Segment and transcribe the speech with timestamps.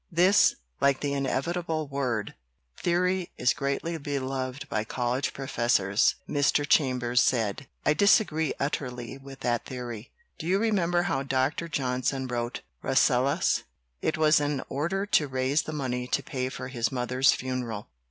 [0.11, 2.33] This, like the" inevitable word"
[2.75, 6.15] theory, is^greatly beloved by college professors.
[6.27, 6.67] Mr.
[6.67, 10.11] Chambers said: "I disagree utterly with that theory.
[10.39, 11.67] Do you remember how Dr.
[11.67, 13.61] Johnson wrote Rasselas?
[14.01, 17.87] It was in order to raise the money to pay for his mother's funeral.